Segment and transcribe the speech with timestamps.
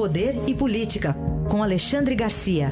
[0.00, 1.12] Poder e Política,
[1.50, 2.68] com Alexandre Garcia.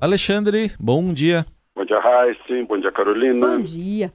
[0.00, 1.44] Alexandre, bom dia.
[1.76, 2.66] Bom dia, Raíssa.
[2.66, 3.46] Bom dia, Carolina.
[3.46, 4.12] Bom dia.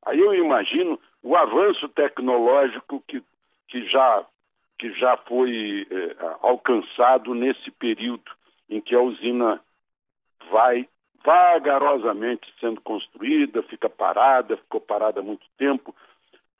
[0.05, 3.22] Aí eu imagino o avanço tecnológico que,
[3.67, 4.25] que, já,
[4.80, 8.31] que já foi eh, alcançado nesse período
[8.69, 9.61] em que a usina
[10.52, 10.88] vai
[11.24, 15.96] vagarosamente sendo construída, fica parada, ficou parada há muito tempo.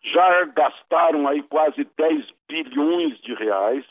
[0.04, 3.86] Já gastaram aí quase 10 bilhões de reais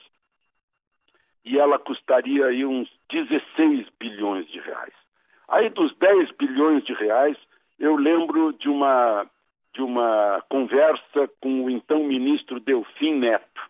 [1.44, 4.92] e ela custaria aí uns 16 bilhões de reais.
[5.48, 7.36] Aí dos 10 bilhões de reais,
[7.78, 9.26] eu lembro de uma,
[9.74, 13.62] de uma conversa com o então ministro Delfim Neto.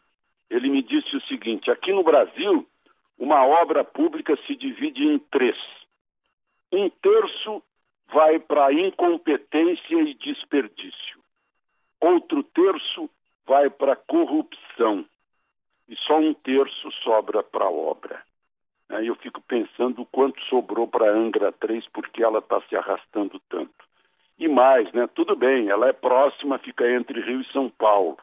[0.51, 2.67] Ele me disse o seguinte: aqui no Brasil,
[3.19, 5.57] uma obra pública se divide em três.
[6.73, 7.63] Um terço
[8.13, 11.21] vai para incompetência e desperdício.
[12.01, 13.11] Outro terço
[13.47, 15.05] vai para corrupção.
[15.89, 18.23] E só um terço sobra para a obra.
[18.89, 23.41] Aí eu fico pensando o quanto sobrou para Angra 3 porque ela está se arrastando
[23.49, 23.85] tanto.
[24.39, 25.09] E mais, né?
[25.15, 28.19] Tudo bem, ela é próxima, fica entre Rio e São Paulo.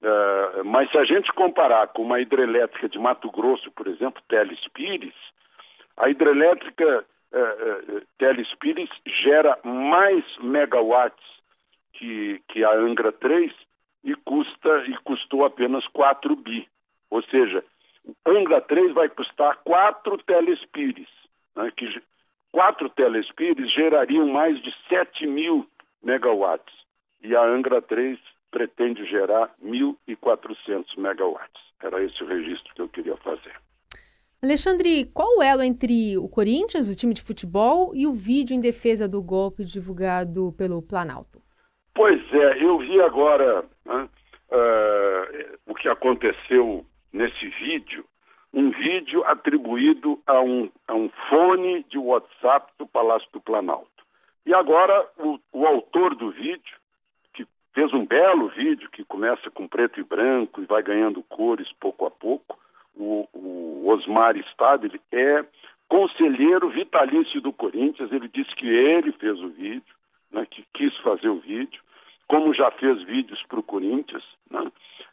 [0.00, 4.60] Uh, mas se a gente comparar com uma hidrelétrica de Mato Grosso, por exemplo, Teles
[4.72, 5.14] Pires,
[5.96, 8.90] a hidrelétrica uh, uh, Teles Pires
[9.22, 11.24] gera mais megawatts
[11.92, 13.52] que, que a Angra 3
[14.04, 16.68] e custa e custou apenas 4 bi.
[17.10, 17.64] Ou seja,
[18.26, 21.08] Angra 3 vai custar 4 telespires,
[21.56, 22.02] né, que
[22.52, 25.66] 4 telespires gerariam mais de 7 mil
[26.02, 26.74] megawatts.
[27.22, 28.18] E a Angra 3
[28.50, 31.62] pretende gerar 1.400 megawatts.
[31.82, 33.54] Era esse o registro que eu queria fazer.
[34.44, 38.60] Alexandre, qual o elo entre o Corinthians, o time de futebol, e o vídeo em
[38.60, 41.40] defesa do golpe divulgado pelo Planalto?
[41.94, 44.06] Pois é, eu vi agora né,
[44.50, 48.04] uh, o que aconteceu nesse vídeo
[48.52, 54.04] um vídeo atribuído a um, a um fone de WhatsApp do Palácio do Planalto.
[54.44, 56.76] E agora o, o autor do vídeo,
[57.32, 61.72] que fez um belo vídeo que começa com preto e branco e vai ganhando cores
[61.80, 62.58] pouco a pouco,
[62.96, 65.44] o, o Osmar Stabile, é
[65.88, 68.12] conselheiro vitalício do Corinthians.
[68.12, 69.94] Ele disse que ele fez o vídeo,
[70.32, 71.82] né, que quis fazer o vídeo,
[72.28, 74.24] como já fez vídeos para o Corinthians.
[74.50, 74.60] Né?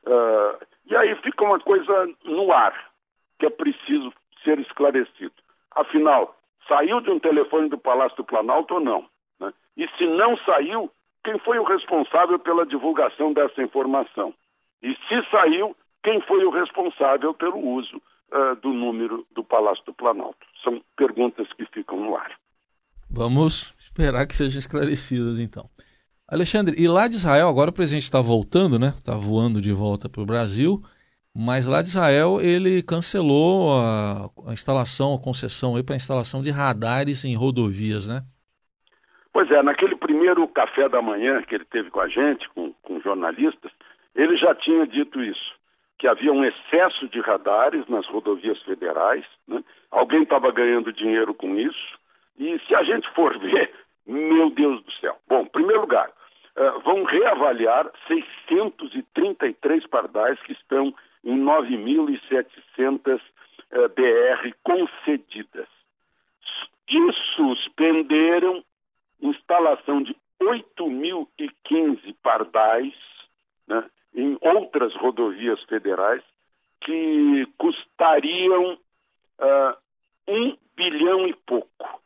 [0.05, 2.91] Uh, e aí fica uma coisa no ar,
[3.37, 4.13] que é preciso
[4.43, 5.33] ser esclarecido.
[5.71, 6.35] Afinal,
[6.67, 9.05] saiu de um telefone do Palácio do Planalto ou não?
[9.39, 9.53] Né?
[9.77, 10.89] E se não saiu,
[11.23, 14.33] quem foi o responsável pela divulgação dessa informação?
[14.81, 18.01] E se saiu, quem foi o responsável pelo uso
[18.31, 20.45] uh, do número do Palácio do Planalto?
[20.63, 22.31] São perguntas que ficam no ar.
[23.09, 25.69] Vamos esperar que sejam esclarecidas então.
[26.27, 28.93] Alexandre, e lá de Israel, agora o presidente está voltando, né?
[28.95, 30.81] Está voando de volta para o Brasil,
[31.35, 36.49] mas lá de Israel ele cancelou a, a instalação, a concessão para a instalação de
[36.49, 38.21] radares em rodovias, né?
[39.33, 43.01] Pois é, naquele primeiro café da manhã que ele teve com a gente, com, com
[43.01, 43.71] jornalistas,
[44.15, 45.53] ele já tinha dito isso,
[46.01, 49.63] que havia um excesso de radares nas rodovias federais, né?
[49.91, 51.99] alguém estava ganhando dinheiro com isso,
[52.39, 53.71] e se a gente for ver,
[54.07, 55.15] meu Deus do céu.
[55.27, 55.45] Bom,
[57.05, 57.35] criar
[58.07, 60.91] 633 pardais que estão
[61.23, 63.21] em 9.700
[63.69, 65.67] eh, BR concedidas.
[66.89, 68.63] E suspenderam
[69.21, 72.95] instalação de 8.015 pardais
[73.67, 73.85] né,
[74.15, 76.23] em outras rodovias federais
[76.81, 79.77] que custariam uh,
[80.27, 82.01] um bilhão e pouco.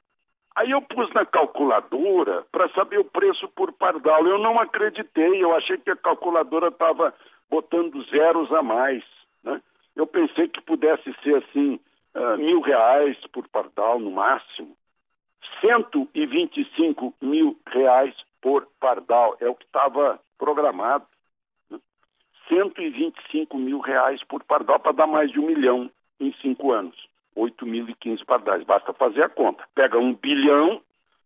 [0.55, 4.25] Aí eu pus na calculadora para saber o preço por pardal.
[4.25, 7.13] Eu não acreditei, eu achei que a calculadora estava
[7.49, 9.03] botando zeros a mais.
[9.43, 9.61] Né?
[9.95, 11.79] Eu pensei que pudesse ser assim,
[12.15, 14.75] uh, mil reais por pardal no máximo.
[15.59, 21.05] 125 mil reais por pardal, é o que estava programado.
[22.47, 25.89] 125 mil reais por pardal para dar mais de um milhão
[26.19, 26.95] em cinco anos.
[27.35, 28.63] 8.015 pardais.
[28.63, 29.63] Basta fazer a conta.
[29.75, 30.81] Pega um bilhão,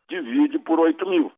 [0.10, 1.31] divide por 8 mil.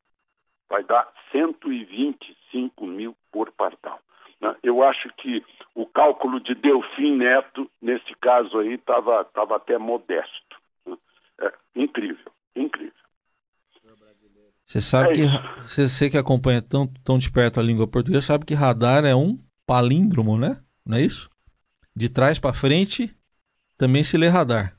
[0.70, 4.00] Vai dar 125 mil por pardal.
[4.40, 4.56] Né?
[4.64, 5.44] Eu acho que
[5.76, 10.58] o cálculo de Delfim Neto, nesse caso aí, estava tava até modesto.
[10.86, 10.98] Né?
[11.42, 12.92] É incrível, incrível.
[14.66, 15.22] Você sabe é que
[15.68, 19.38] você, que acompanha tão, tão de perto a língua portuguesa, sabe que radar é um
[19.72, 20.58] palíndromo, né?
[20.86, 21.30] Não é isso?
[21.96, 23.10] De trás para frente
[23.78, 24.74] também se lê radar.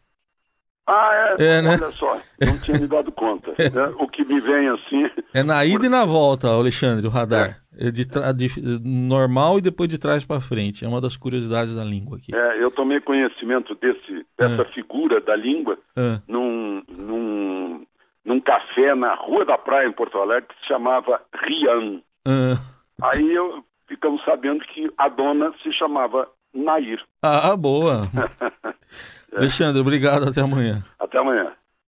[0.87, 1.71] Ah, é, é né?
[1.71, 3.53] olha só, não tinha me dado conta.
[3.59, 3.71] É.
[3.71, 3.94] Né?
[3.99, 5.11] O que me vem assim.
[5.33, 7.62] É na ida e na volta, Alexandre, o radar.
[7.79, 7.91] É.
[7.91, 8.33] de, tra...
[8.33, 8.49] de
[8.85, 10.85] normal e depois de trás para frente.
[10.85, 12.35] É uma das curiosidades da língua aqui.
[12.35, 14.73] É, eu tomei conhecimento desse, dessa é.
[14.75, 16.21] figura da língua é.
[16.29, 17.87] num, num,
[18.27, 22.03] num café na Rua da Praia, em Porto Alegre, que se chamava Rian.
[23.00, 27.00] Aí eu ficamos sabendo que a dona se chamava Nair.
[27.23, 28.09] Ah, boa.
[29.37, 30.29] Alexandre, obrigado.
[30.29, 30.83] Até amanhã.
[30.99, 31.53] Até amanhã.